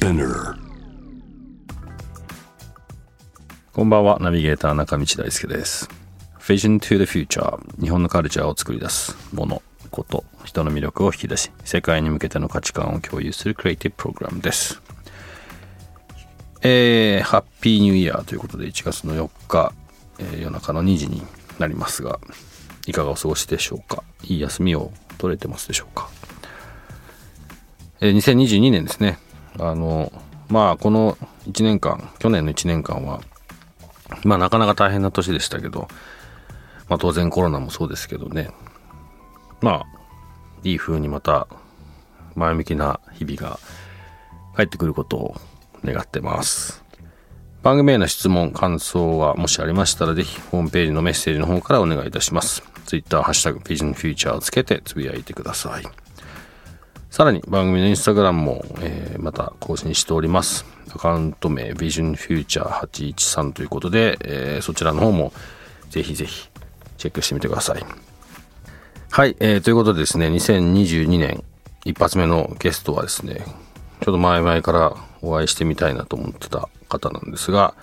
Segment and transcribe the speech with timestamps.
[0.00, 0.54] Spinner
[3.74, 5.90] こんばんは、ナビゲーター中道大輔です。
[6.38, 9.60] Vision to the Future 日本のカルチャーを作り出すもの、
[9.90, 14.80] こと、人の魅力を引き出し、世界に向けての価値観を共有するクリエイティブプログラムです。
[16.62, 19.74] えー、ハッピーニューイヤーということで1月の4日、
[20.18, 21.20] えー夜中の2時に
[21.58, 22.18] なりますが、
[22.86, 24.02] いかがお過ごしでしょうか？
[24.24, 26.08] いい休みを取れてますでしょうか？
[28.00, 29.18] えー2022年ですね。
[29.58, 30.12] あの、
[30.48, 33.20] まあ、この1年間、去年の1年間は、
[34.24, 35.88] まあ、なかなか大変な年でしたけど、
[36.88, 38.50] まあ、当然コロナもそうですけどね。
[39.60, 39.86] まあ、
[40.64, 41.46] いい風にまた、
[42.34, 43.58] 前向きな日々が
[44.56, 45.36] 帰ってくることを
[45.84, 46.84] 願ってます。
[47.62, 52.62] 番組への質問、感想はもしありましたら、ぜひホームページのメッセージの方からお願いいたします。
[52.86, 55.84] Twitter、ハッシュタグ、Vision Future をつけてつぶやいてください。
[57.20, 60.64] さらに番組のインスタグラムも、えーまた更新しております。
[60.88, 65.34] アカウント名 VisionFuture813 ということで、えーそちらの方も
[65.90, 66.48] ぜひぜひ
[66.96, 67.84] チェックしてみてください。
[69.10, 71.44] はい、えーということでですね、2022年
[71.84, 77.74] 一発目のゲストはですね、ちょっと前々からお会いしてみたいなと思ってた方なんですが、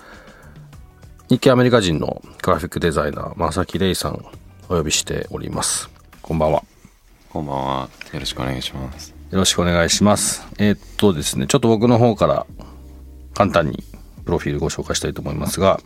[1.30, 4.26] 日系アメリカ人のグラフィックデザイナー、正木レイさん
[4.68, 5.92] お呼びしております。
[6.24, 6.64] こんばんは。
[7.30, 7.90] こんばんは。
[8.14, 9.17] よろしくお願いします。
[9.32, 10.48] よろしくお願いします。
[10.58, 12.46] えーっとですね、ちょっと僕の方から
[13.34, 13.84] 簡単に
[14.24, 15.82] プロフィールご紹介したいと思いますが、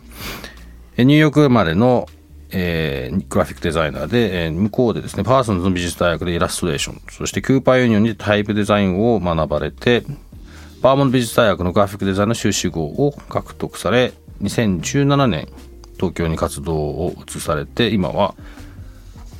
[0.96, 2.06] ニューヨーク生まれの、
[2.50, 10.04] えーグラフィックデザイナーで、えー向こうでですね、パーソンズの美術大学でイラストレーション、そしてクーパーユニオンでタイプデザインを学ばれて、
[10.80, 15.48] バーモント美術大学のグラフィックデザインの修士号を獲得され、2017年、
[15.96, 18.36] 東京に活動を移されて、今は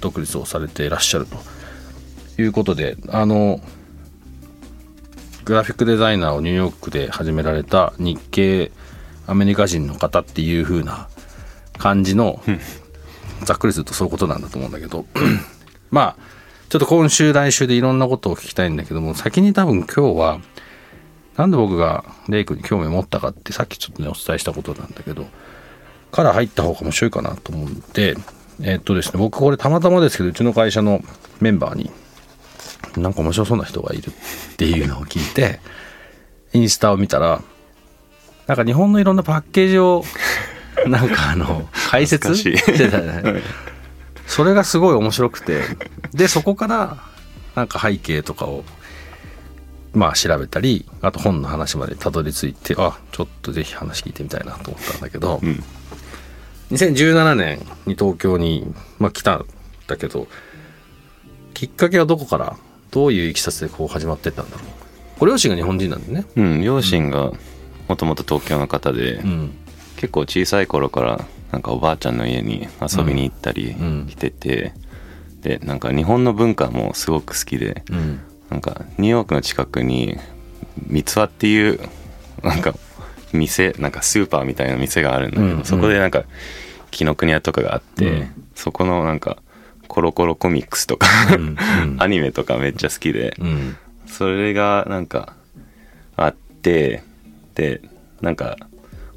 [0.01, 3.61] 独立をされていらっしゃるということで、あの、
[5.45, 8.71] グラフィックデザイナーをニューヨークで始められた日系
[9.27, 11.09] アメリカ人の方っていう風な
[11.79, 12.41] 感じの
[13.45, 15.07] ざっくりするとそういうことなんだと思うんだけど。
[15.91, 16.33] まあ
[16.69, 20.41] ちょっと今週来週でいろんなことを聞きたいんだけども先に多分今日は
[21.37, 25.27] なんで僕がレイ君に興味を持ったかってさっきちょっとねお伝えしたことなんだけど
[26.13, 28.17] から入った方が面白いかなと思って
[28.63, 31.03] えっとですね僕これたまたまですけどうちの会社の
[31.43, 31.91] メンバーに
[32.97, 35.61] なんか面白そうな人がいるっていうのを聞いて、
[36.53, 37.43] インスタを見たら、
[38.47, 40.05] なんか日本のいろんなパッケージを、
[40.87, 42.37] なんかあの、解説？
[42.37, 43.43] してたね。
[44.27, 45.63] それがすごい面白くて、
[46.13, 46.99] で、そこから、
[47.55, 48.65] なんか背景とかを、
[49.93, 55.63] まあ調べたり、あと本の話までたどり着いて、あ、ちょっとぜひ話聞いてみたいなと思ったんだけど、ん。
[56.73, 59.47] 2017年に東京に、まあ、来たん
[59.87, 60.27] だけど、
[61.53, 62.57] きっかけはどこから
[62.93, 64.67] どういういきさつでこう始まってったんだろう。
[65.19, 66.25] ご両親が日本人なんでね。
[66.37, 67.33] うん、両親が
[67.89, 69.51] もともと東京の方で、うん。
[69.97, 74.07] 結構小さい頃からなんかおばあちゃんの家に遊びに行ったりうん。
[74.09, 74.75] 来てて、
[75.41, 78.21] でなんか日本の文化もすごく好きで、うん。
[78.51, 80.19] なんかニューヨークの近くに
[80.87, 81.81] 三つ葉っていう
[82.43, 82.75] なんか
[83.33, 85.65] 店なんかスーパーみたいな店があるんだけど、うん。
[85.65, 86.25] そこでなんか
[86.91, 88.45] 紀ノ国屋とかがあって、うん。
[88.55, 89.39] そこのなんか
[89.93, 91.97] コロコロコミックスとか、うんうん。
[91.99, 93.77] アニメとかめっちゃ好きで、うん。
[94.07, 95.37] それがなんか
[96.17, 97.03] あって
[97.55, 97.83] で
[98.23, 98.57] なんか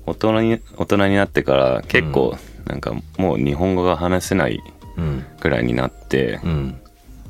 [0.05, 4.59] 大人に大人になってから結構なんかもう日本語が話せない
[4.97, 5.25] うん。
[5.39, 6.81] ぐらいになって、うん。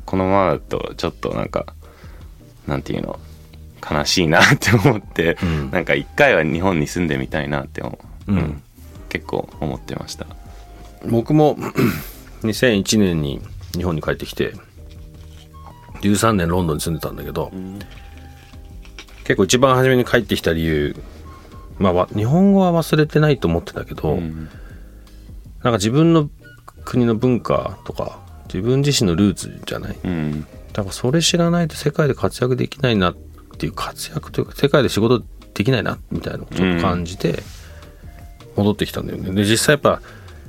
[0.07, 1.67] このままだとちょっとなんか
[2.65, 3.19] なんていうの
[3.87, 5.69] 悲しいなって思って、うん。
[5.69, 8.63] なんか一回は日本に住んでみたいなって思う、うん。
[9.09, 10.25] 結構思ってました。
[11.07, 11.59] 僕も
[12.43, 13.41] 2001年に
[13.73, 14.53] 日本に帰ってきて
[16.01, 17.51] 13年ロンドンに住んでたんだけど、
[19.23, 20.95] 結構一番初めに帰ってきた理由
[21.79, 24.49] まあわ日本語は忘れてないと思ってたけど、うん。
[25.63, 26.29] なんか自分の
[26.83, 29.97] 国の文化とか自分自身のルーツじゃない。
[30.03, 30.41] うん。
[30.73, 33.15] だからそれ知らないと世界で活躍できないなっ
[33.57, 35.23] ていう活躍というか世界で仕事
[35.53, 37.41] できないなみたいなのをちょっと感じて
[38.55, 39.31] 戻ってきたんだよね。
[39.31, 40.01] で実際やっぱ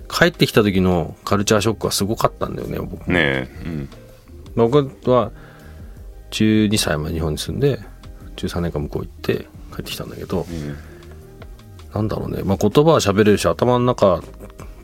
[0.08, 3.88] 帰ってきた時のカルチャーショックはすごかったんだよね僕ねえうん。
[4.54, 5.32] 僕は
[6.30, 7.80] 12歳まで日本に住んで
[8.36, 10.46] 13年間向こう行って帰ってきたんだけど、
[11.94, 14.22] なんだろうね、まあ、言葉は喋れるし頭の中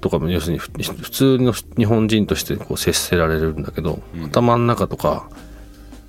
[0.00, 5.28] とかも要するにふ普通の日本人としてこう接せられるんだけど、頭の中とか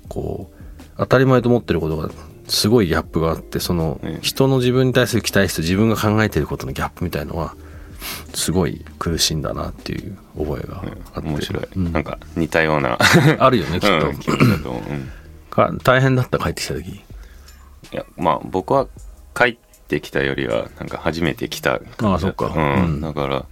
[0.08, 2.10] こう当たり前と思ってることが
[2.46, 7.54] すごいギャップがあってそのうん人の自分に対する期待値と自分が考えてることのギャップみたいのは
[8.34, 10.82] すごい苦しいんだなっていう覚えが
[11.14, 11.92] あって、面白い、うん。
[11.92, 12.98] なんか似たような。
[13.38, 15.10] あるよねきっと、うん、気持ちだと思う、うん。
[15.50, 16.90] か大変だった帰ってきた時。
[16.90, 16.92] い
[17.92, 18.88] いやまあ僕は
[19.34, 19.56] 帰っ
[19.88, 21.80] てきたよりはなんか初めて来た。
[22.02, 22.46] ああそっか。
[22.46, 22.84] うん。
[22.84, 23.00] うん。
[23.00, 23.46] だから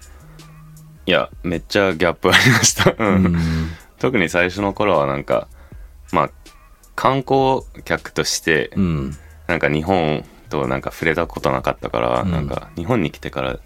[1.06, 2.94] いやめっちゃギャップありました、
[3.98, 5.48] 特に最初の頃はなんか
[6.12, 6.30] まあ
[6.94, 9.16] 観光客としてうん。
[9.46, 12.30] なんか日本となんか触れたことなかったから、うん。
[12.30, 13.58] なんか日本に来てから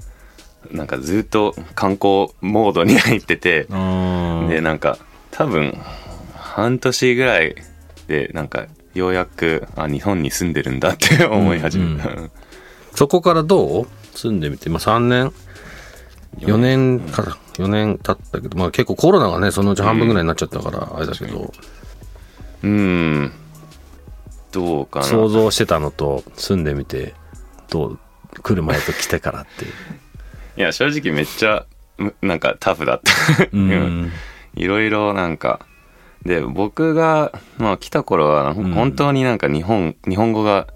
[0.73, 4.99] なんかずっと観光モードに入ってて、あでなんか
[5.31, 5.79] 多分
[6.35, 7.57] 半年ぐらい
[8.09, 12.09] でなんかようやくあ日本に住んでるんだって 思い始めた、
[12.95, 13.87] そこからどう？
[14.15, 15.33] 住んでみて、まあ、3年
[16.39, 17.01] ？4年。
[17.01, 17.37] から。
[17.55, 21.53] 4年経ったけど、まあ、結構コロナがねそのうち半分ぐらいになっちゃったからあれだけど、
[22.63, 23.33] うん。
[24.53, 25.05] どうかな。
[25.07, 27.15] 想像してたのと住んでみて
[27.71, 27.99] どう
[28.43, 29.67] 来る前と来てからって
[30.57, 31.67] いや正直めっちゃ
[31.99, 33.49] むなんかタフだった。
[33.53, 34.13] うん。
[34.55, 35.61] いろいろなんか。
[36.25, 40.67] で僕が、まあ、来た頃はん本当になんか日本、日本語が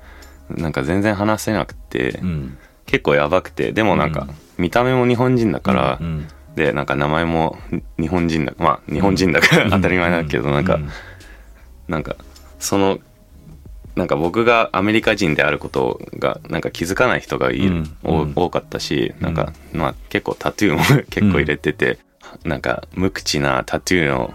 [0.49, 2.59] なんか全然話せなくて、うん。
[2.87, 4.29] 結構やばくてでもなんか
[4.59, 7.57] 見た目も日本人だから、うんでなんか名前も
[7.97, 10.91] 日本人だまあ日本人だから当たり前だけど、なんか、うん。
[11.87, 12.17] なんか
[12.59, 12.99] その
[13.97, 21.99] なんか僕がアメリカ人であることがなんか気づかない人がいる、うん多かったしなんか、まあ結構タトゥーも 結構入れてて、
[22.45, 24.33] なんか無口なタトゥーの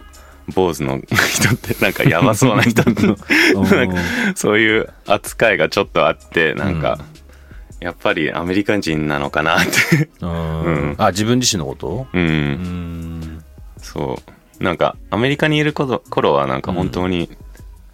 [0.53, 4.01] 坊主の人ってなんかやばそうな人おー なんか
[4.35, 6.99] そういう扱いがちょっとあってなんか、
[7.79, 10.09] やっぱりアメリカ人なのかなって。
[10.21, 10.63] うん。
[10.63, 10.95] うん。
[10.97, 12.07] あ自分自身のこと？
[12.13, 13.43] うん、うん。
[13.77, 14.19] そ
[14.59, 14.63] う。
[14.63, 17.29] なんかアメリカにいる頃頃はなんか本当に、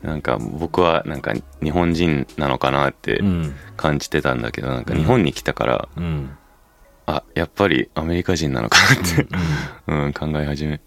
[0.01, 3.55] なんか僕はなんか日本人なのかなってうん。
[3.77, 6.37] 感じてたんだけどなんか日本に来たから、うん。
[7.07, 9.27] あやっぱりアメリカ人なのかなって、
[9.87, 10.13] うん。
[10.13, 10.79] 考え始め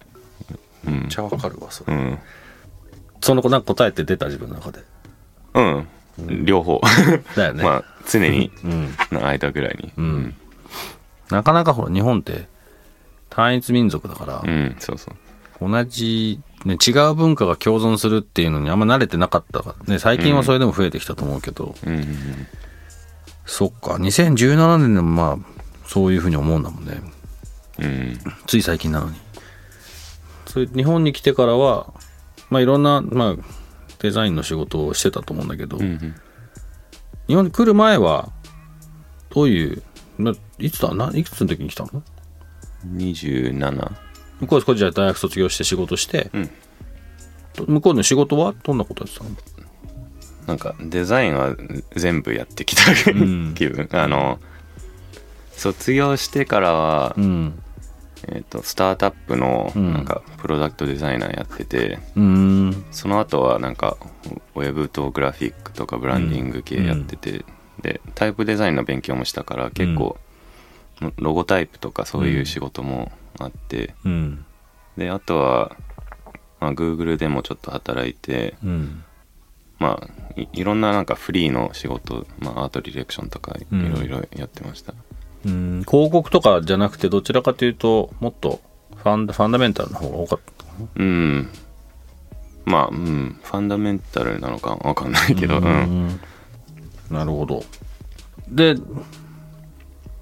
[0.86, 1.00] うん。
[1.00, 1.94] めっちゃわかるわそれ。
[1.94, 2.18] うん、
[3.20, 4.80] その子なんか答えって出た自分の中で？
[5.54, 6.80] うん、両方。
[7.36, 8.94] だよね、 まあ常にうん。
[9.12, 9.92] の間ぐらいに。
[9.96, 10.34] うん。
[11.30, 12.46] なかなかほら日本って
[13.30, 15.70] 単一民族だから、うんそうそう。
[15.70, 19.98] 同じ、ね、違う文化が共存するっていうのにあんま慣れてなかったからね。
[19.98, 22.06] 最近はそれでも増えてきたと思うけど、うんうん
[23.46, 23.96] そっか。
[23.96, 25.38] 2017年でもまあ
[25.86, 27.02] そういうふうに思うんだもんね。
[27.78, 27.84] うん。
[27.84, 29.16] うんつい最近なのに。
[30.46, 31.92] それ日本に来てからは
[32.48, 33.36] まあいろんな、まあ、
[33.98, 36.14] デザインの仕事をしてたと思うんだけど、うんうん。
[37.26, 38.30] 日本に来る前は
[39.28, 39.82] どういう
[40.18, 40.94] ないつだ？
[40.94, 42.02] ないくつの時に来たの
[42.86, 43.92] ？27
[44.44, 46.50] 向こうでこれじゃあ大学卒業して仕事して、うん。
[47.54, 49.30] と向こうの仕事はどんなことやってたの？
[50.46, 51.56] なんかデザインは
[51.94, 53.54] 全部やってきたん。
[53.56, 54.38] 気分、あの
[55.52, 57.62] 卒業してからは、うん。
[58.26, 59.92] えー、とスタートアップのうん。
[59.92, 62.84] なんかプロダクトデザイナーやってて、うーん。
[62.90, 63.96] その後はなんか
[64.54, 67.44] ウェブとグラフィックとかブランディング系やってて、
[67.80, 70.18] でタイプデザインの勉強もしたから結構、
[71.16, 74.44] ロゴタイプとかそういう仕事もあって、うん。
[74.96, 75.76] であとは、
[76.60, 79.04] まあ、Google でもちょっと働いてうん。
[79.78, 83.92] まあいいろんななんかフリーの仕事、まあ、アートディレクションとかいうん。
[83.92, 84.94] ろいろやってました、
[85.44, 85.84] うん。
[85.86, 88.60] 広告とかじゃなくてどちらかというともっと
[88.96, 90.64] ファンダファンダメンタルの方が多かった
[90.94, 91.48] うん。
[92.64, 93.38] まあうん。
[93.42, 95.70] ファンダメンタルなのかわかんないけどうん、う
[96.10, 96.20] ん。
[97.10, 97.62] なるほど。
[98.48, 98.76] で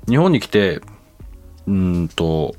[0.08, 2.54] 日本に来てうーんと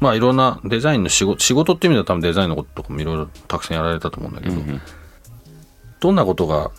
[0.00, 4.80] まあいろんなデザインの仕事仕事っていう意味では多分デザインのこととかもいろいろたくさんやられたと思うんだけど、うん
[6.00, 6.70] どんなことが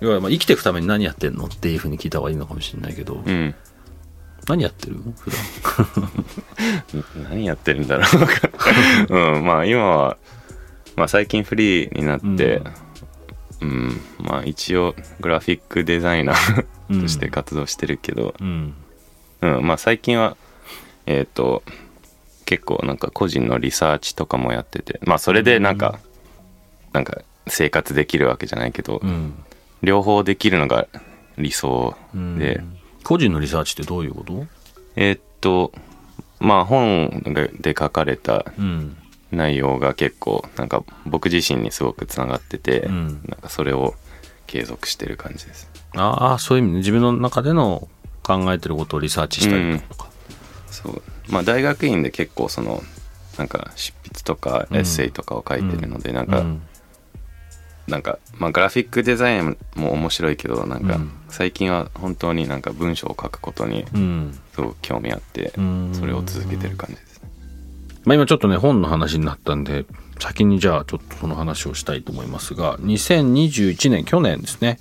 [0.00, 3.54] 要はまあ生きていくために何やってんのっていうふうに聞いた方がいいのかもしれないけど、うん。
[4.48, 4.96] 何やってる？
[4.96, 6.10] 普段。
[7.30, 8.04] 何やってるんだろ
[9.08, 9.44] う うん。
[9.44, 10.16] まあ今は、
[10.96, 12.62] まあ、最近フリーになって
[13.60, 18.74] うん、まあ一応グラフィックデザイナーとして活動してるけど、うん。
[19.40, 19.66] うん。
[19.66, 20.36] まあ最近は
[21.06, 21.62] えっ、と
[22.44, 25.98] 結構なんか個人のリサーチとかもやっててまあそれでなんか、
[26.92, 29.34] なんか生活できるわけじゃないけど、うん。
[29.82, 30.86] 両方できるのが
[31.38, 32.38] 理想うん。
[32.38, 32.62] で、
[33.04, 34.46] 個人のリサーチってどういうこと？
[34.96, 35.72] えーっと
[36.38, 37.22] まあ本
[37.60, 38.96] で書かれたうん。
[39.30, 43.06] 内容が結構なんか僕自身にすごくつながってて、うん。
[43.26, 43.94] なんかそれを
[44.46, 45.70] 継続してる感じです。
[45.96, 46.78] ああそういう意味ね。
[46.80, 47.88] 自分の中での
[48.22, 50.10] 考えてることをリサーチしたりとか、
[50.70, 52.82] そうまあ大学院で結構その
[53.38, 56.62] なんか執筆とかエッセイとかを書いてるので、なんか、うん。
[57.88, 61.10] なんか、まあ、グラフィックデザインも面白いけどなんかうん。
[61.28, 64.38] 最近は本当になんか文章を書くことにうん。
[64.54, 65.90] すごく興味あってうん。
[65.92, 67.30] それを続けてる感じですね。
[68.04, 69.84] まあ、今ちょっとね本の話になったんで
[70.20, 74.78] 先にじゃあちょっとその話をしたいと思いますが2021年去年ですね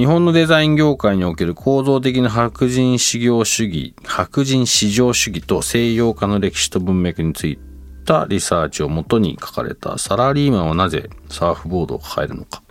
[0.00, 7.58] 日本のデザイン業界における構造的な白人至上主義、白人至上主義と西洋化の歴史と文脈につい
[8.06, 12.62] たリサーチをもとに書かれたサラリーマンはなぜサーフボードを抱えるのか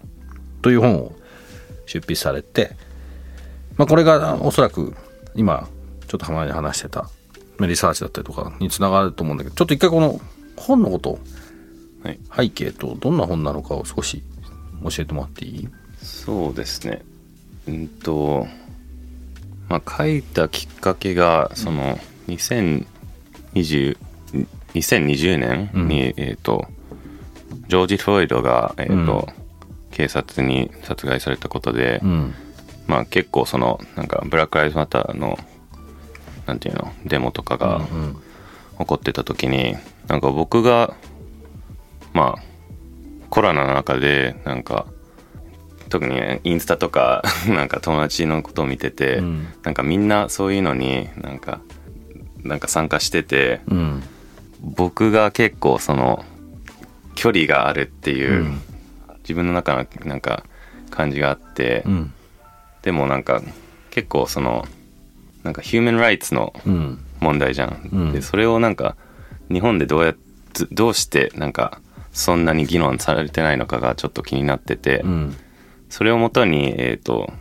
[0.63, 1.15] という本を
[1.85, 2.71] 出筆されて、
[3.77, 4.95] まあ、これがおそらく
[5.35, 5.69] 今
[6.07, 7.11] ちょっと前に話してた
[7.59, 10.19] リサーチだったりとかにつながると思うんだけどちょっと一回この
[10.55, 11.19] 本のこと
[12.03, 12.19] はい。
[12.35, 14.23] 背景とどんな本なのかを少し
[14.81, 15.69] 教えてもらっていい？
[16.01, 17.03] そうですね
[17.69, 18.47] うんと
[19.67, 21.97] まあ書いたきっかけがその
[22.27, 23.97] 2020
[24.73, 26.67] 2020年に、えっ、と
[27.67, 29.29] ジョージ・フロイドが、えーと
[29.91, 32.33] 警察に殺害されたことで、うん。
[32.87, 35.37] まあ結構そのなんかブラック・ライズ・マターの
[36.45, 38.15] なんていうのデモとかがうん。
[38.79, 39.75] 起こってた時に
[40.07, 40.93] なんか僕が
[42.13, 42.43] まあ
[43.29, 44.85] コロナの中でなんか
[45.89, 49.47] 特にねインスタとか なんか友達のことを見てて、うん。
[49.63, 51.59] なんかみんなそういうのになんか
[52.43, 54.03] なんか参加しててうん。
[54.61, 56.25] 僕が結構その
[57.15, 58.61] 距離があるっていう、うん。
[59.19, 60.43] 自分の中のなんか
[60.89, 62.13] 感じがあって、うん。
[62.81, 63.41] でもなんか
[63.91, 64.65] 結構その
[65.43, 66.99] なんかヒューマンライツのうん。
[67.19, 68.11] 問題じゃん、うん。
[68.13, 68.95] でそれをなんか
[69.51, 70.19] 日本でどうやって
[70.71, 71.79] どうしてなんか
[72.11, 75.35] そんなに議論されてないのかがちょっと気になってて、うん
[75.89, 77.31] それをもとにえっ、と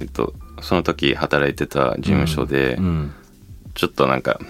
[0.00, 3.12] えっとその時働いてた事務所で、うん。
[3.74, 4.40] ちょっとなんか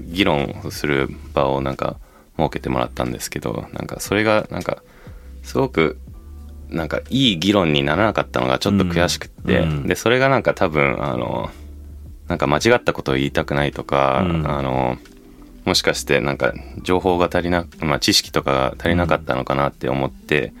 [0.00, 1.96] 議論をする場をなんか
[2.36, 4.82] 設けてもらったんですけどなんかそれがなんか
[5.42, 5.98] すごく
[6.68, 9.86] なんかいい議論にならなかったのがちょっと悔しくって、うん。
[9.86, 11.50] でそれがなんか多分あの
[12.28, 14.50] なんか間違ったことを言いたくないとか、うん。
[14.50, 14.98] あの
[15.64, 20.52] もしかしてなんか情報が足りな、まあ、知識とかが足りなかったのかなって思って、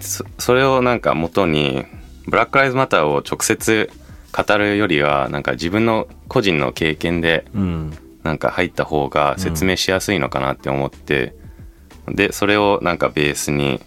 [0.00, 1.84] そそれをなんか元に
[2.26, 3.90] ブラック・ライズ・マターを直接
[4.32, 7.98] 語るよりはなんか自分の個人の経験でうん。
[8.22, 11.36] なんか入った方が説明しやすいのかなって思って、
[12.08, 13.80] でそれをなんかベースに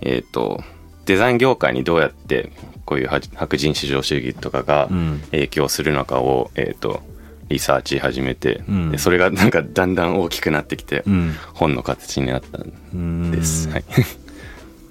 [0.00, 0.62] えっ、と
[1.06, 2.52] デザイン業界にどうやって
[2.84, 5.22] こういうは白人至上主義とかがうん。
[5.32, 7.02] 影響するのかを、えっ、と
[7.48, 8.90] リサーチ始めて、うん。
[8.92, 11.34] でそれがなんかだんだん大きくなってきて、うん。
[11.52, 13.68] 本の形になったんです。
[13.70, 13.84] はい、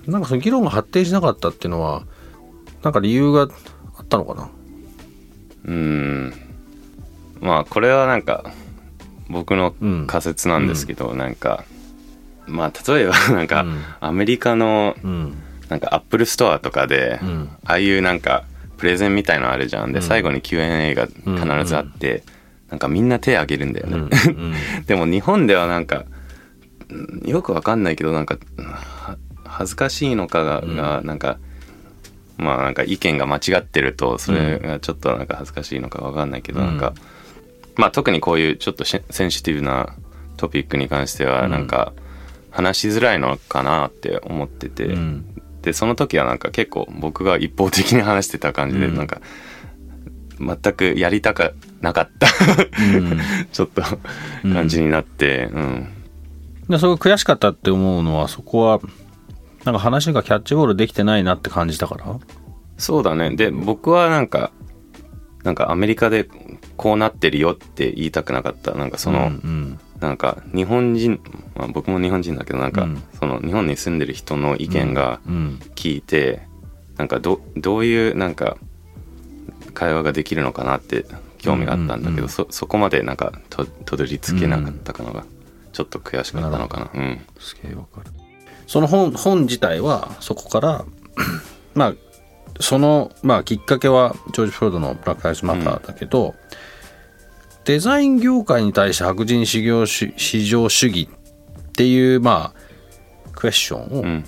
[0.08, 2.04] なんかその議論が発展しなかったっていうのは
[2.84, 4.50] なんか理由があったのかな？
[5.66, 6.34] うん。
[7.42, 8.52] まあこれはなんか
[9.30, 11.66] 僕のうん仮説なんですけど、なんか
[12.46, 13.84] まあ例えば なんか、うん。
[14.00, 15.34] アメリカのうん。
[15.70, 17.50] なんかアップルストアとかで、うん。
[17.66, 18.46] ああいうなんか
[18.78, 19.92] プレゼンみたいのあるじゃん。
[19.92, 20.06] で、うん。
[20.06, 22.24] 最後に Q&A が必ずあって、
[22.70, 24.54] なんかみんな手挙げるんだよね、うんうん。
[24.88, 26.06] でも日本ではなんか
[26.90, 29.18] うんよくわかんないけどなんかは
[29.58, 31.40] 恥ずかしいのかが,、がなんか
[32.38, 36.68] まあなんか意見が間違ってるとそれがちょっとなんか恥ずかしいのかわかんないけど、うん。
[36.68, 36.94] なんか
[37.76, 39.96] まあ特にこういうちょっとセンシティブな
[40.38, 41.52] トピックに関してはうん。
[41.52, 41.94] なんか
[42.52, 45.26] 話しづらいのかなって思ってて、うん。
[45.64, 48.96] でその時はなんか結構僕が一方的に話してた感じで、うん。
[48.96, 49.22] なんか
[50.40, 52.28] 全くやりたかなかった。
[52.96, 53.20] うん。
[53.52, 53.82] ちょっと
[54.44, 55.94] 感じになって、うん。
[56.70, 58.80] でそれが悔しかったって思うのはそこは
[59.68, 62.20] なんか話がキャッチボールできてないなって感じたから？
[62.78, 63.36] そうだね。
[63.36, 64.52] で僕はなんか
[65.44, 66.30] なんかアメリカで
[66.78, 68.72] こうなってるよって言いたくなかった。
[68.76, 71.20] なんかその、うんなんか日本人、
[71.56, 73.04] まあ、僕も日本人だけどなんか、うん。
[73.20, 76.44] その日本に住んでる人の意見がうん聞いて、
[76.98, 78.58] なんかどどういうなんか
[79.74, 81.06] 会話ができるのかなって
[81.40, 82.30] 興味があったんだけど、うんうんうん。
[82.30, 85.26] そそこまでなんかとたどり着けなかったのが
[85.74, 86.92] ちょっと悔しかったのかな。
[86.94, 87.20] うん。
[87.40, 88.12] すげえわかる
[88.68, 90.86] その本本自体はそこから
[91.74, 91.94] まあ
[92.60, 96.36] その、まあ、きっかけはジョージ・フロードの「ブラック・ライズ・マター」だけど、
[97.66, 100.14] デザイン業界に対して白人至上主
[100.88, 104.24] 義っていうまあクエスチョンをうん。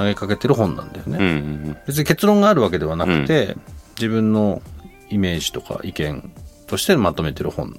[0.00, 1.18] 投げかけてる本なんだよね。
[1.20, 1.26] うんう
[1.72, 3.54] ん別に結論があるわけではなくて、
[3.96, 4.62] 自分の
[5.10, 6.32] イメージとか意見
[6.66, 7.78] としてまとめてる本。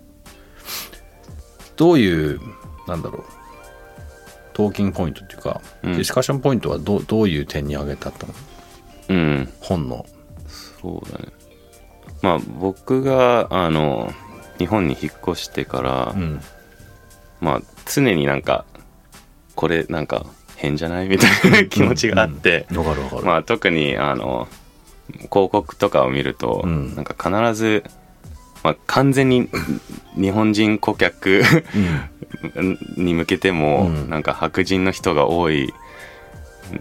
[1.78, 2.40] どういう
[2.88, 3.24] なんだろう
[4.54, 5.94] talking point っていうか、うん。
[5.94, 8.28] discussion point はどうどういう点に挙げたと
[9.10, 9.14] う？
[9.14, 9.54] んうん。
[9.62, 10.06] 本の。
[10.82, 11.26] そうだね。
[12.22, 14.12] まあ僕があの
[14.58, 16.42] 日本に引っ越してから、うん。
[17.40, 18.66] まあ常になんか
[19.56, 21.08] これなんか変じゃない？
[21.08, 24.48] みたいな気持ちがあって、わかるわかる、まあ特にあの
[25.10, 26.96] 広告とかを見ると、うん。
[26.96, 27.84] なんか必ず、
[28.64, 29.50] まあ、完全に
[30.16, 31.44] 日本人顧客
[32.98, 34.10] に向けても、うん。
[34.10, 35.74] なんか白人の人が多い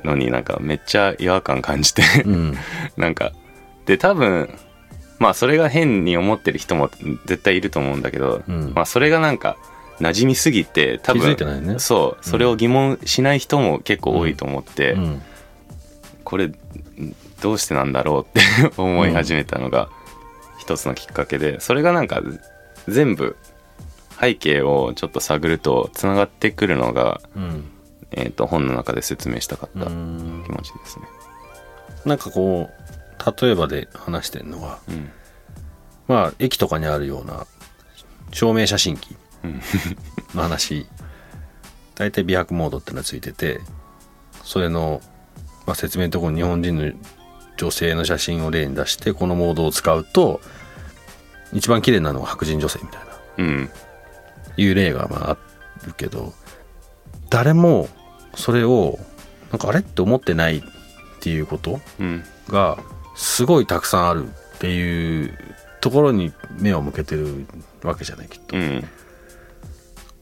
[0.04, 2.56] のになんかめっちゃ違和感感じてうん。
[2.96, 3.32] なんか
[3.86, 4.50] で多分
[5.18, 6.90] まあそれが変に思ってる人も
[7.26, 8.72] 絶対いると思うんだけど、うん。
[8.74, 9.56] まあそれがなんか
[10.00, 11.78] 馴染みすぎて多分ね。
[11.78, 15.22] そうそれを疑問しない人も結構多いと思って、うん。
[16.24, 16.50] これ
[17.40, 19.88] どうしてなんだろうって 思い始めたのが
[20.70, 22.22] 一つのきっかけでそれがなんか
[22.86, 23.36] 全部
[24.20, 27.64] 背景をちょっと探るとつながってくるのが、うん。
[28.12, 31.06] えー、と本の中で説明したかったうん気持ちですね。
[32.04, 35.10] なんかこう例えばで話してるのはうん。
[36.08, 37.46] まあ駅とかにあるような
[38.32, 39.60] 照明写真機うん。
[40.34, 40.86] の話。
[41.94, 43.60] 大体美白モードってのがついてて
[44.42, 45.02] それの、
[45.66, 46.92] まあ、説明のところに日本人の
[47.58, 50.40] 女性の写真を例に出してこのモードを使うと
[51.52, 53.06] 一番綺麗なのは白人女性みたいな。
[53.38, 53.70] うん。
[54.56, 56.32] いう例がまああるけど
[57.30, 57.88] 誰も
[58.34, 58.98] それを
[59.50, 60.62] なんかあれって思ってないっ
[61.20, 62.24] ていうことうん。
[62.48, 62.78] が
[63.16, 65.38] すごいたくさんあるっていう
[65.80, 67.46] ところに目を向けてる
[67.82, 68.56] わけじゃないきっと。
[68.56, 68.84] うん。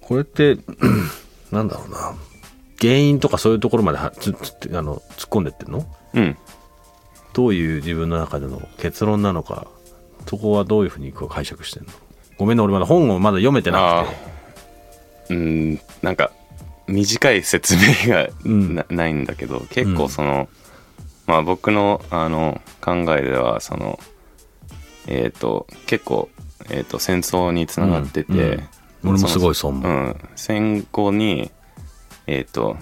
[0.00, 0.58] これって
[1.50, 2.14] なんだろうな。
[2.80, 5.85] 原因とかそういうところまではつつあの突っ込んでってんの？
[6.14, 6.37] うん。
[7.32, 9.66] どういう自分の中での結論なのか
[10.27, 11.93] そこはどういうふうに解釈してんの？
[12.37, 14.11] ごめんね俺まだ本をまだ読めてなく
[15.29, 15.35] て。
[15.35, 16.31] うんなんか
[16.87, 18.75] 短い説明がうん。
[18.75, 20.49] な,、ないんだけど結構その、
[21.27, 23.99] まあ僕のあの考えではその
[25.07, 26.31] えっ、と結構、
[26.71, 28.69] えー、と戦争につながってて、うんうん。
[29.11, 29.91] 俺もすごいそう思う。
[29.91, 31.51] うん、戦後に
[32.27, 32.77] えっ、と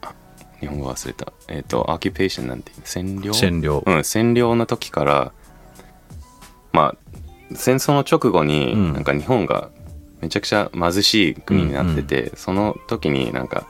[0.00, 0.14] あ
[0.60, 1.32] 日本語忘れた。
[1.48, 3.32] えっ、とオキュペーションなんていう占領？
[3.32, 3.82] 占領。
[3.84, 5.32] うん、占領の時から
[6.72, 6.96] まあ
[7.54, 8.92] 戦争の直後にうん。
[8.94, 9.70] なんか日本が
[10.20, 13.66] めちゃくちゃ貧しい国になってて、その時になんか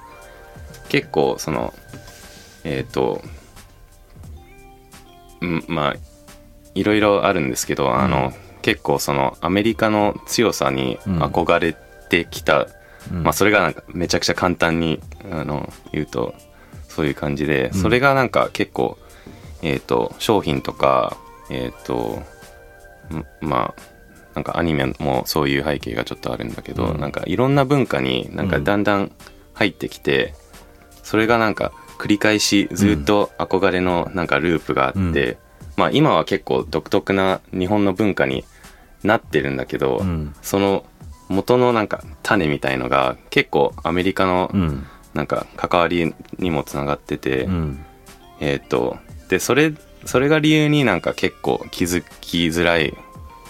[0.88, 1.72] 結構その
[2.64, 3.22] えっ、と
[5.40, 5.96] うんまあ
[6.74, 11.74] いろいろあるんですけど、あの結構そのアメリカの強さに憧れ
[12.08, 12.68] てきた、
[13.10, 13.22] うん。
[13.22, 16.34] まあそれがなんかめちゃくちゃ簡単にあの言うと
[16.88, 18.98] そういう感じで、それがなんか結構
[19.62, 21.16] えっ、と商品とか
[21.50, 22.24] えっ、とん
[23.40, 23.82] まあ
[24.34, 27.00] なんかアニメもそういう背景がちょっとあるんだけど、うん。
[27.00, 29.12] なんかいろんな文化になんかだんだん
[29.54, 30.34] 入ってきて、
[31.02, 35.36] それがなんか繰り返しずっと憧れのなんかループがあって、うん。
[35.76, 38.44] まあ今は結構独特な日本の文化に
[39.02, 40.34] なってるんだけど、うん。
[40.42, 40.84] その
[41.28, 44.86] 元のなんか種みたいのが結構アメリカのうん。
[45.12, 47.84] なんか関わりにもつながってて、うん。
[48.40, 48.96] えっ、と
[49.28, 49.74] でそれ
[50.06, 52.96] それが理由になんか結構気づきづらい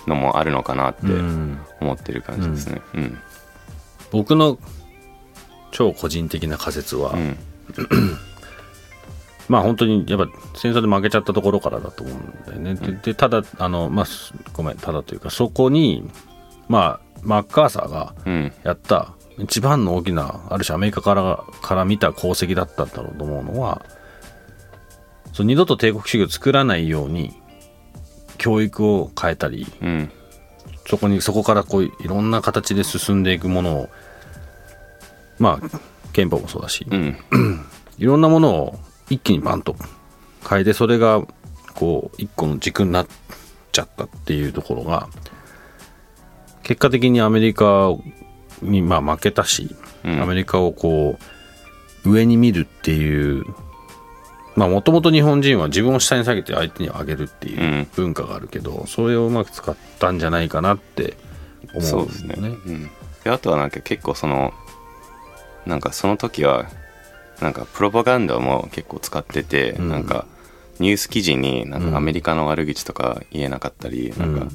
[0.07, 1.59] のもあるのかなってうん。
[1.81, 2.83] 思ってる感じですね。
[2.95, 3.19] うん。
[4.11, 4.59] 僕の
[5.71, 7.39] 超個人的な仮説は、うん。
[9.49, 12.75] まあ本当にやっぱ戦争で負けちゃったところからだと思うんだよね。
[12.75, 16.09] ででただあのまあすごめんただというかそこに
[16.69, 18.53] まあマッカーサーがうん。
[18.63, 23.83] やった一番の大きなある種アメリカからから見た功績だったんだろうと思うのは
[25.33, 27.33] そう二度と帝国主義を作らないように
[28.43, 30.11] 教育を変えたりうん。
[30.89, 33.89] そこにそこからこういろんな形で進んでいくものを
[35.39, 35.81] まあ
[36.13, 37.17] 憲法もそうだし、うん。
[37.99, 38.79] いろんなものを
[39.09, 39.77] 一気にバンと
[40.49, 41.23] 変えてそれが
[41.75, 43.07] こう一個の軸になっ
[43.71, 45.09] ちゃったっていうところが
[46.65, 47.93] 結果的にアメリカ
[48.61, 50.21] にまあ負けたし、うん。
[50.21, 51.17] アメリカをこ
[52.05, 53.72] う上に見るっていうまあ
[54.57, 57.89] もともと日本人は自分を下に下げて相手に上げるっていううん。
[57.95, 61.17] 文化があるけど、それをうまく使ったんじゃないかなって
[61.75, 62.35] 思うんだよそうですね。
[62.39, 62.91] うん、
[63.25, 64.53] であとはなんか結構その
[65.65, 66.67] なんかその時は
[67.41, 69.89] なんかプロパガンダも結構使ってて、うん。
[69.89, 70.27] なんか
[70.79, 71.91] ニュース記事になんうん。
[71.93, 74.47] かアメリカの悪口とか言えなかったり、なんか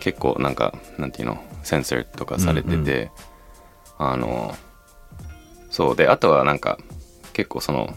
[0.00, 3.10] 結構なんかなんていうのセンサーとかされてて、
[3.98, 4.54] あの
[5.70, 5.96] そう。
[5.96, 6.78] であとはなんか
[7.32, 7.94] 結構その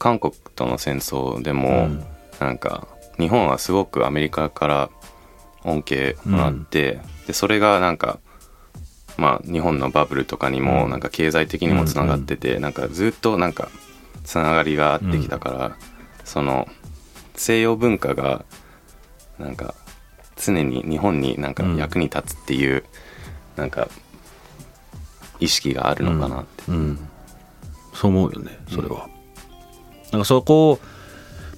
[0.00, 2.04] 韓国との戦争でも、うん。
[2.40, 4.90] なんか日本はすごくアメリカから
[5.62, 8.18] 恩恵もらって、でそれがなんか
[9.18, 10.90] まあ日本のバブルとかにもうん。
[10.90, 13.68] なんか経済的にもつながってて、なんかずっとなんか
[14.24, 15.76] つながりがあってきたから、
[16.24, 16.66] その
[17.34, 18.46] 西洋文化が
[19.38, 19.74] なんか
[20.36, 22.84] 常に日本になんか役に立つっていう、
[23.56, 23.88] なんか
[25.40, 26.64] 意識があるのかなって。
[26.68, 26.98] うん、
[27.92, 29.08] そう思うよねそれは、
[30.12, 30.78] なんかそこを、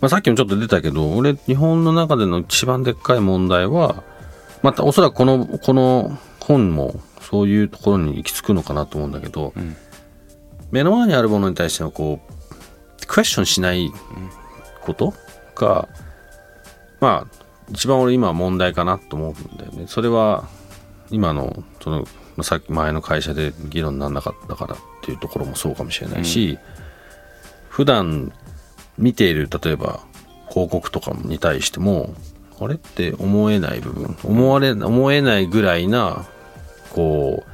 [0.01, 4.03] まあ、さっきもちょっと出たけど俺日本の中での一番でっかい問題は
[4.62, 9.77] またおそらくこのこの本もそういうところに行き着くのかなと思うんだけど、ん。
[10.71, 13.91] 目の前にあるものに対してのこうクエスチョンしない
[14.81, 15.15] こと
[15.55, 15.88] が、
[17.01, 19.87] まあ一番俺今問題かなと思うんだよね。
[19.87, 20.49] それは
[21.11, 22.07] 今のその
[22.43, 26.59] さっき前の会社で議論にならなかったからっていうところもそうかもしれないし、
[27.69, 28.33] 普段
[28.99, 30.01] 見ている例えば
[30.49, 32.15] 広告とかに対しても
[32.61, 36.27] あれって思えない部分思われ思えないぐらいな
[36.91, 37.53] こう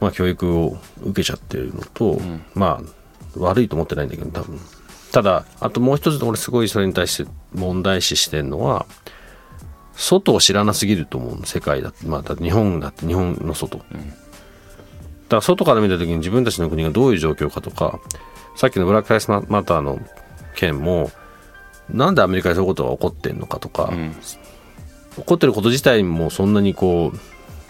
[0.00, 2.20] まあ教育を受けちゃってるのと、
[2.54, 2.98] まあ
[3.36, 4.60] 悪いと思ってないんだけど多分。
[5.12, 8.86] ただあともう一つ俺すごいそれに対して問題視してるのは
[9.94, 12.06] 外を知らなすぎると思う世界だって。
[12.06, 13.84] まあだ日本だって日本の外、だ
[15.28, 18.00] から外から見た時に自分たちの国がどういう状況かとか
[18.56, 20.00] さっきのブラック・ライスマターの
[20.54, 21.10] 件も
[21.90, 24.14] なんでアメリカでそういうことが起こってんのかとか、うん。
[25.16, 27.18] 起こってること自体もそんなにこう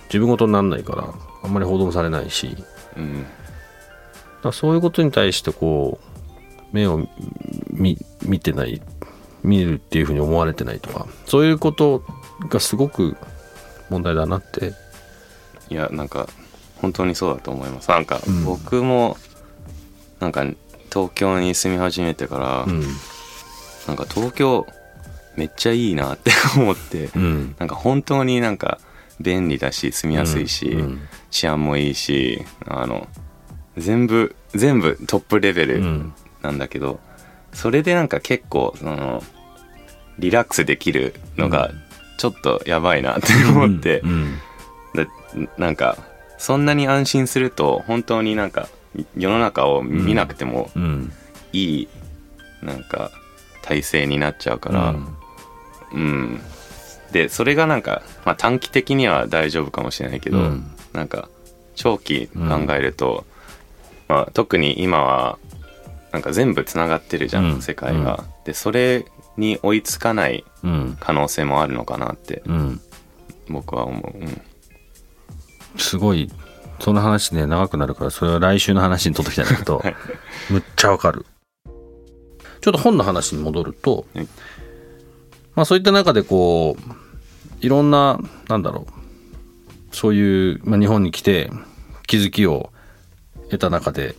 [0.06, 2.56] 自分事にならないからあんまり報道もされないし。
[2.56, 2.64] だ
[2.96, 3.22] うん。
[3.22, 3.28] か
[4.44, 7.08] らそういうことに対してこう目を
[7.70, 8.82] 見見てない
[9.42, 12.02] 見るっていうふうに思われてないとかそういうこと
[12.48, 13.16] がすごく
[13.88, 14.72] 問題だなって。
[15.70, 16.28] いやなんか
[16.80, 17.90] 本当にそうだと思います。
[17.90, 18.44] なんかうん。
[18.44, 19.16] 僕も
[20.20, 20.44] なんか
[20.92, 22.82] 東京に住み始めてから、うん。
[23.86, 24.66] なんか東京
[25.36, 27.56] めっちゃいいなって 思って、うん。
[27.58, 28.78] なんか本当になんか
[29.20, 31.00] 便利だし住みやすいし、うん。
[31.30, 33.06] 治安もいいしあの
[33.76, 36.12] 全部全部トップレベルうん。
[36.42, 37.00] なんだけど、
[37.52, 39.22] それでなんか結構その
[40.18, 41.70] リラックスできるのが
[42.16, 44.38] ちょっとやばいなって思って、うん。
[44.94, 45.06] だ
[45.56, 45.96] なんか
[46.38, 48.68] そんなに安心すると本当になんか
[49.16, 51.12] 世の中を見なくてもうん。
[51.52, 51.88] いい
[52.62, 53.10] なんか
[53.62, 54.94] 体制になっちゃうから、
[55.92, 56.40] うん。
[57.12, 60.70] でそれがなんか、まあ、短期的には大丈夫かもしれないけど、うん。
[60.92, 61.28] なんか
[61.74, 63.24] 長期考えると、
[64.08, 65.38] まあ、特に今は
[66.12, 67.62] なんか全部つながってるじゃん、うん。
[67.62, 68.24] 世界が。
[68.44, 70.96] でそれに追いつかないうん。
[71.00, 72.80] 可能性もあるのかなってうん。
[73.48, 74.18] 僕は思う。
[74.18, 74.42] うん
[75.78, 76.30] すごい
[76.80, 79.96] その話ね長くなるからそれは来週の話に取ってきたんだけど はい。
[80.50, 81.26] むっちゃわかる。
[82.60, 84.28] ちょっと本の話に戻ると、はい。
[85.54, 86.92] まあそういった中でこう
[87.60, 91.50] いろんななんだろうそういう、まあ、日本に来て
[92.06, 92.70] 気づきを
[93.50, 94.14] 得た中で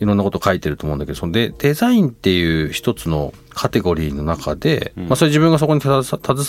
[0.00, 6.04] いろんなこと書いてると思うんだけどそのデデザインっていう一つのカテゴリーの中で、まあそれ自分がそこに携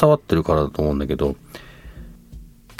[0.09, 1.35] わってるからだと思うんだけど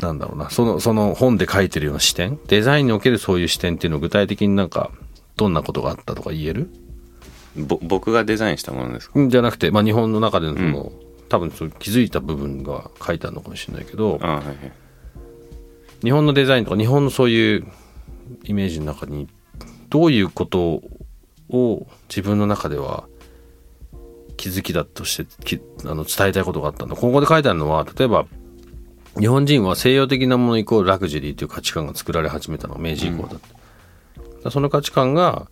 [0.01, 0.49] なんだろうな。
[0.49, 2.39] そのその本で書いてるような視点？
[2.47, 4.91] デザインにおけるそういう視点っていうのを具体的になんか
[5.38, 6.69] どんなことがあったとか言える？
[7.55, 9.19] ぼ僕がデザインしたものですか？
[9.19, 10.91] んじゃなくて、まあ、日本の中でのその、
[11.29, 14.55] 多分そう気づいた部分が書いてあるのかもしれないけどあはいはい。
[16.03, 17.65] 日本のデザインとか日本のそういう
[18.43, 19.27] イメージの中に
[19.89, 20.84] どういうこと
[21.49, 23.05] を自分の中では
[24.36, 28.25] 気づきだとしてきあの伝えたいことがあったんだここで書いてあるのは例えば
[29.19, 33.49] 日本人は西洋的なものイコールラグジュリーという価値観が作られ始めたのが明治以降だった、だか
[34.45, 35.47] らその価値観が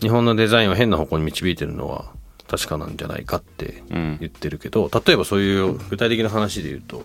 [0.00, 2.12] 日本のデザインを変な方向に導いてるのは
[2.48, 4.18] 確かなんじゃないかってうん。
[4.20, 7.04] 言ってるけど例えばそういう具体的な話で言うと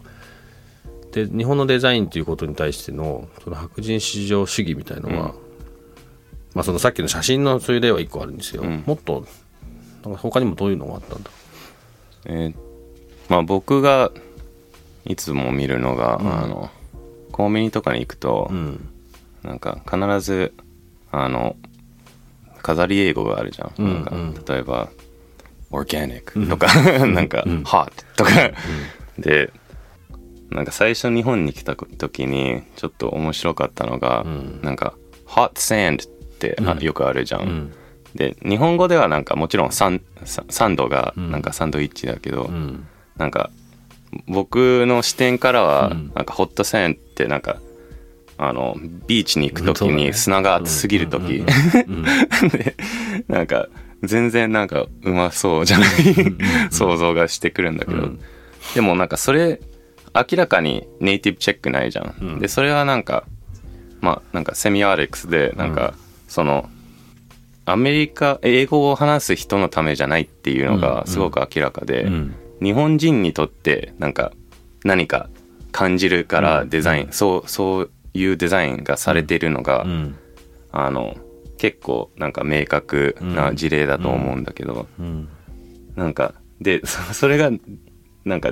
[1.12, 5.34] で日本のデザインということに対してのその白人至上主義みたいのは、
[6.53, 8.84] まあそのさっきの写真のそういう例は一個あるんですよ、うん。
[8.86, 9.25] もっと
[10.03, 11.29] なんか他にもどういうのがあったんだ？
[12.25, 12.55] えー
[13.29, 14.12] まあ僕が
[15.05, 16.43] いつも見るのが、ん。
[16.43, 16.69] あの
[17.31, 18.89] コンビニとかに行くと、うん。
[19.43, 20.53] なんか必ず
[21.12, 21.55] あの
[22.62, 24.33] 飾り英語があるじゃん,、うんなんかうん。
[24.45, 24.89] 例えば
[25.71, 26.67] 「organic」とか、
[27.07, 28.31] なんかうん「hot」とか、
[29.17, 29.51] で
[30.49, 34.59] なんか最初日本に来た時にちょっと面白かったのが、ん。
[34.62, 34.93] なんか
[35.25, 36.07] 「hot sand」っ
[36.39, 36.79] てあうん。
[36.79, 37.73] よくあるじゃん、うん。
[38.15, 41.31] で日本語ではなんかもちろんサンササンドがん。
[41.31, 42.85] なんかサンドイッチだけど、うん。
[43.15, 43.49] なんか
[44.28, 46.12] 僕の視点からはうん。
[46.15, 47.58] なんかホットサンってなんか
[48.38, 51.43] あのビーチに行く時に砂が熱すぎる時。
[52.52, 52.76] で
[53.28, 53.67] なんか
[54.04, 55.89] 全然なんかうまそうじゃない
[56.72, 58.19] 想像がしてくるんだけど、うん。
[58.74, 59.60] でもなんかそれ
[60.15, 62.39] 明らかにネイティブチェックないじゃん、うん。
[62.39, 63.26] でそれはなんか
[64.02, 65.93] まあなんかセミアレックスでなんか
[66.28, 66.69] その
[67.65, 74.32] アメリカ英語を話す人のためじゃないっていうのがすごく明らかで、うん日本人にとってなんか
[74.84, 75.30] 何か
[75.72, 80.15] 感じるからデザイン、そうそういうデザインがされているのが、うん。
[80.72, 81.17] あの
[81.58, 85.28] 結構なんか明確な事例だと思うんだけど、うん。
[85.95, 87.52] なんかでそ それが
[88.26, 88.52] なんか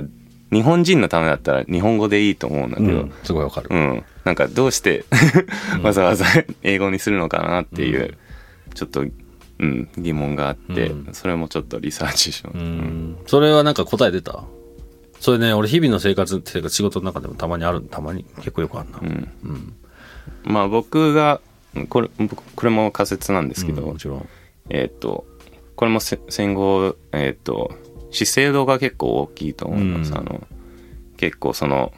[0.50, 3.12] 日本人のためだったら日本語でいいと思うんだけど、うん。
[3.22, 3.68] すごいわかる。
[3.70, 5.04] うん、なんかどうして
[5.82, 6.26] わざわざ
[6.62, 8.16] 英語にするのかなっていう、
[8.74, 9.04] ちょっと
[9.60, 11.14] うん、疑問があって、うん。
[11.14, 13.18] それもちょっとリサーチしよう、うん。
[13.26, 14.44] それはなんか答え出た？
[15.20, 18.24] それね俺日々の生活っていうか仕事の中でもたまにあるたまに？
[18.36, 19.06] 結構よくあるな、うん。
[19.06, 19.74] うん。
[20.44, 21.40] まあ僕が
[21.88, 24.28] これ僕これも仮説なんですけど、うんもちろん。
[24.70, 25.26] えーっと
[25.74, 27.74] これもせ戦後えーっと
[28.10, 30.18] 資生堂が結構大きいと思います、うん。
[30.18, 30.46] あの
[31.16, 31.92] 結構その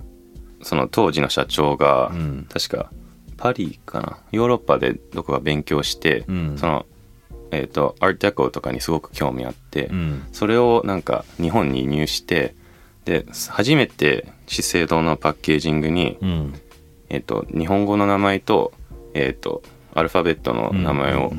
[0.62, 2.49] その当時の社長が、うん。
[2.51, 2.90] 確か
[3.37, 4.18] パリかな？
[4.33, 6.59] ヨーロッパでどこか勉強して、うん。
[6.59, 6.87] その
[7.50, 10.22] えーっとアートデコとかにすごく興味あって、うん。
[10.32, 12.54] それをなんか日本に輸入して
[13.04, 16.54] で初めて資生堂のパッケージングに、うん。
[17.08, 18.72] えっと日本語の名前と,、
[19.14, 19.62] えっと
[19.94, 21.32] アルファベットの名前を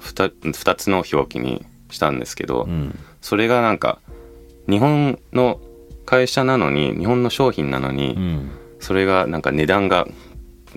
[0.00, 2.98] 2, 2つの表記にしたんですけど、うん。
[3.20, 4.00] それがなんか
[4.68, 5.60] 日本の
[6.04, 8.50] 会社なのに日本の商品なのに、うん。
[8.80, 10.06] それがなんか値段が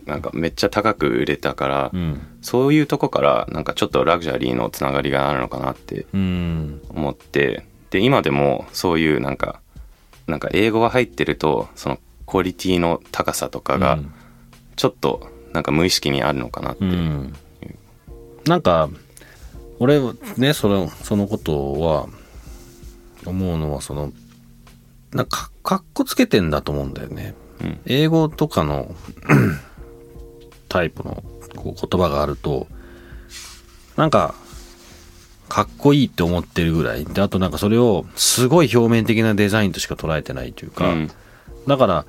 [0.10, 2.22] なんかめっちゃ高く売れたから、うん。
[2.41, 6.82] そういうとこからなんかちょっとラグジュアリーのつながりがあるのかなってうん。
[6.89, 9.62] 思ってで今でもそういうなんか
[10.28, 14.00] なんか英語が入ってるとそのクオリティの高さとかが
[14.76, 17.34] ちょっとなんか無意識にあるのかなって、うん。
[18.45, 18.89] なんか
[19.80, 20.00] 俺
[20.38, 22.08] ねそのそのことは
[23.26, 24.12] 思うのはその
[25.12, 27.34] なんかかっこつけてんだと思うんだよね。
[27.62, 27.80] うん。
[27.86, 28.93] 英語とかの
[30.70, 31.24] タイプの
[31.56, 32.68] こう言葉があると
[33.98, 34.34] なんか
[35.50, 37.06] かっこいいって思ってるぐらい。
[37.06, 41.12] であとなんかそれをすごい表面的なデザインとしか捉えてないというか、うん。
[41.68, 42.06] だから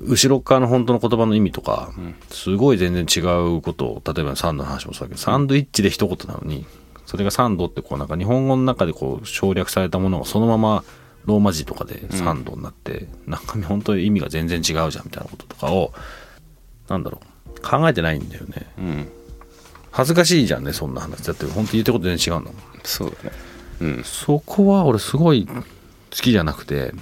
[0.00, 2.16] 後ろ側の本当の言葉の意味とか、ん。
[2.30, 3.20] すごい全然違
[3.56, 6.64] うことを例えばサンドの話もそうだけど、サンドイッチで一言なのに
[7.04, 10.82] それがサンドってこうなんか日本語の中でこう省略されたものがそのまま
[11.26, 15.92] ローマ字とかでサンドになって、なんか本当に意味が全然違うじゃんみたいなこととかを
[16.88, 17.26] なんだろう
[17.68, 18.66] 考えてないんだよね。
[18.78, 19.08] うん。
[19.90, 21.22] 恥ずかしいじゃんねそんな話。
[21.24, 23.36] だって本当言ってること全然違うんだもんそうだね。
[23.80, 24.04] うん。
[24.04, 25.62] そこは俺すごい好
[26.10, 26.92] きじゃなくて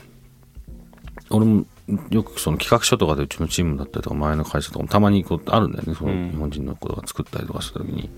[1.31, 1.64] 俺も
[2.11, 5.94] よくその企画書とかでうちのチームだったりとか前の会社とかもたまにこうあるんだよね。
[5.94, 6.31] そのうん。
[6.31, 8.09] 日本人の子が作ったりとかした時に、い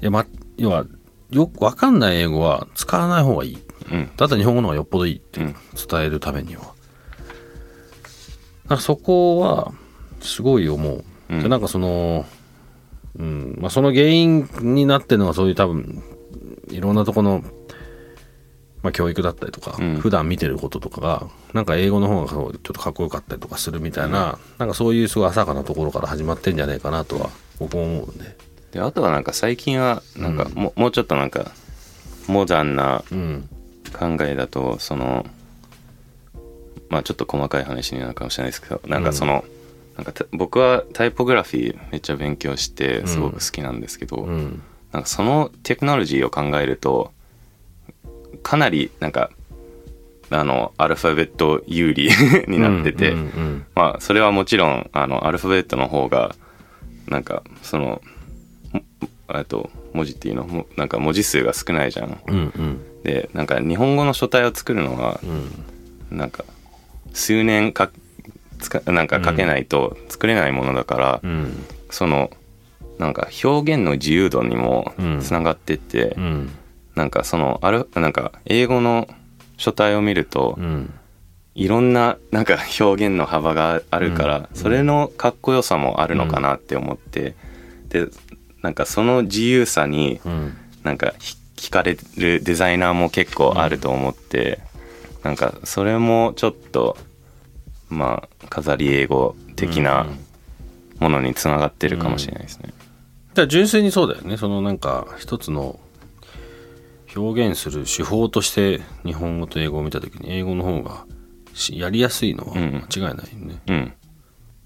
[0.00, 0.26] やま
[0.56, 0.84] 要は
[1.30, 3.58] よく分かんない英語は使わない方がいい。
[3.90, 4.10] うん。
[4.16, 5.54] だったら日本語の方がよっぽどいいってうん
[5.88, 6.62] 伝えるためには、
[8.68, 9.72] なんかそこは
[10.26, 11.42] すごい思う、うん。
[11.42, 12.26] でなんかその
[13.18, 13.56] うん。
[13.58, 16.02] まあその原因になってるのがそういう多分
[16.68, 17.42] いろんなとこの、
[18.82, 19.96] まあ、教育だったりとか、うん。
[19.96, 28.36] 普段見てることとかがなんか英語の方がちょっとかっこよかったりとかするみたいな、なんかそういうすごい浅はかなところから始まってんじゃないかなとは僕も思うんで。
[28.72, 31.52] であとはなんか最近はなんかも,、もうちょっとなんか
[32.28, 33.48] モダンなうん。
[33.96, 35.26] 考えだとその
[36.88, 39.44] まあちょっと細かい話になるかもしれないですけどなんかその、
[39.96, 44.62] なんかた僕はタイポグラフィーめっちゃ勉強してすごく好きなんですけど、うん。
[44.92, 47.12] なんかそのテクノロジーを考えると
[48.42, 49.30] かなりなんか
[50.30, 52.10] あのアルファベット有利
[52.48, 56.34] になってて、うんうんまあそれはもちろんあのアルファベットの方が
[57.08, 58.00] なんかその
[58.72, 58.82] も
[59.34, 62.20] えっと文字っていうのもなんか文字数が少ないじゃん。
[62.26, 63.02] うんうん。
[63.02, 66.18] でなんか日本語の書体を作るのはうん。
[66.18, 66.44] なんか
[67.12, 67.90] 数年か
[68.58, 72.30] つかなんか書けないと作れないものだから、うんその
[72.98, 75.20] なんか表現の自由度にもうん。
[75.20, 76.50] つながってって、うん。
[76.94, 79.06] なんかそのあるなんか英語の
[79.58, 80.92] 書体を見ると、うん。
[81.54, 84.48] いろんななんか表現の幅があるから、うん。
[84.54, 87.34] それのかっこよさもあるのかなって思って、
[87.88, 88.08] で
[88.62, 90.56] なんかその自由さにうん。
[90.82, 94.60] なんかひ惹かれるデザイナーも結構あると思って、
[95.22, 96.96] なんかそれもちょっと
[97.88, 100.26] まあ飾り英語的なうん
[100.98, 102.72] ものにつながってるかもしれないですね。
[103.34, 104.36] じゃあ純粋にそうだよね。
[104.36, 105.78] そのなんか一つの
[107.14, 111.04] 表現する手法として日本語と英語を見た時に英語の方が
[111.54, 112.86] しやりやすいのはうん。
[112.90, 113.92] 間違いないよね、うん。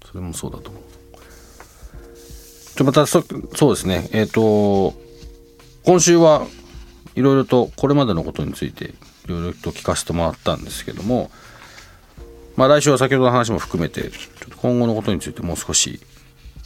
[0.05, 0.83] それもそうだと思う。
[2.75, 3.23] じゃあまたそ
[3.55, 4.09] そうですね。
[4.13, 4.93] えっ、と
[5.83, 6.47] 今週は
[7.15, 8.93] いろいろとこれまでのことについてい
[9.27, 11.29] ろいろと聞かせてもらったんですけども
[12.61, 14.09] まあ来週は先ほどの話も含めてちょ
[14.45, 15.99] っと今後のことについてもう少し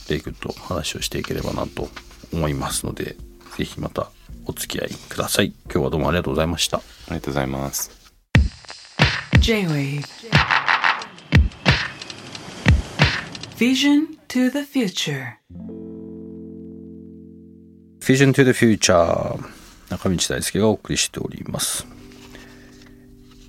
[0.09, 1.87] レイ君と話をしていければなと
[2.33, 3.15] 思いますので
[3.57, 4.09] ぜひまた
[4.45, 5.53] お付き合いください。
[5.71, 6.79] 今日はどうもありがとうございました。
[6.79, 6.81] あ
[7.11, 7.91] りがとうございます。
[9.39, 10.03] J-Wave.
[13.55, 15.35] Vision to the future.
[18.01, 19.39] Vision to the Future
[19.89, 21.87] 中道大輔がお送りしております。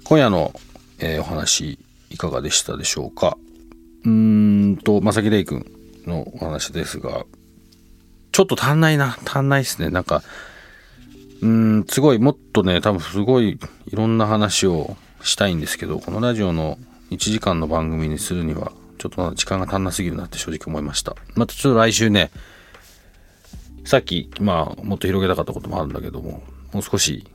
[0.05, 0.55] 今夜の、
[1.01, 3.37] えーお話いかがでしたでしょうか？
[4.05, 5.66] うーんと正木玲君
[6.07, 7.25] のお話ですが
[8.33, 9.16] ちょっと足んないな。
[9.25, 9.88] 足んないですね。
[9.88, 10.23] なんか、
[11.40, 16.77] うーん、すごい、もっとね、多分すごいいろんな話をしたいんですけど、このラジオの
[17.11, 21.16] 1時間の番組にするには、ちょっとまだ時間が足んなすぎるなって正直思いました。
[21.35, 22.31] またちょっと来週ね、
[23.87, 26.42] さっき、まあ、もっと広げたかったこともあるんだけども、
[26.75, 27.27] もう少し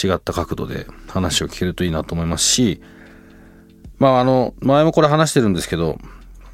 [0.00, 2.80] 違った角度で話を聞けるといいなと思いますし、
[3.98, 5.98] まあ、あの、前もこれ話してるんですけど、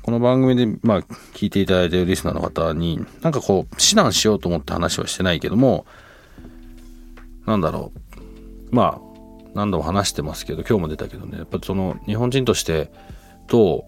[0.03, 1.01] この番組で、まあ、
[1.35, 5.85] 聞いていただいているリスナーの方に、なんかこう、指南しようと思って話はしてないけども、
[7.47, 7.93] なんだろ
[8.73, 8.75] う。
[8.75, 9.01] まあ、
[9.55, 12.91] 何度も話してますけど、今日も出たけどね、やっぱその、日本人として、
[13.47, 13.85] どう、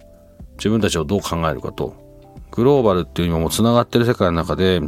[0.59, 1.95] 自分たちをどう考えるかと、
[2.51, 4.81] グローバルっていう今もう繋がってる世界の中で、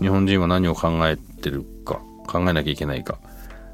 [0.00, 3.18] 日本人は何を考えてるか、考えなきゃいけないか、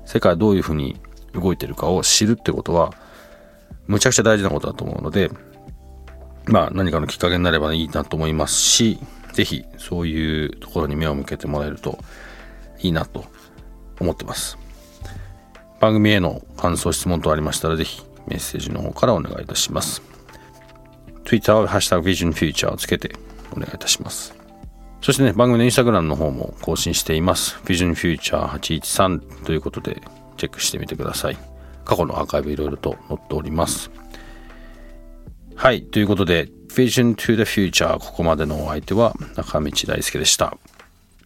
[0.07, 0.99] 世界はどういうふうに
[1.35, 2.93] 動いてるかを知るってことは、
[3.87, 5.31] むちゃくちゃ大事なことだと思うので、
[6.47, 8.99] まあ何かのきっかけになればいいなと思いますし、
[9.33, 11.99] ぜひそういうところに目を向けてもらえると
[12.81, 13.25] いいなと
[14.01, 14.59] 思ってます。
[15.81, 20.03] 番組への感想、質問等ありましたら、ぜひメッセージの方からお願いいたします。
[21.25, 23.15] Twitter はハッシュタグ VisionFuture をつけて
[23.53, 24.35] お願いいたします。
[25.01, 27.57] そしてね、番組のインスタグラムの方も更新しています。
[27.65, 30.01] VisionFuture813 ということで
[30.37, 31.54] チェックしてみてください。
[31.85, 33.91] 過去のアーカイブいろいろと載っております。
[35.55, 35.83] はい。
[35.83, 40.57] ということで、Vision to the Future ここまでのお相手は中道大輔でした。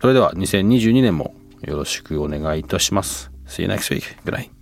[0.00, 3.30] それでは2022年もよろしくお願いいたします。
[3.46, 4.02] See you next week.
[4.24, 4.57] Good night.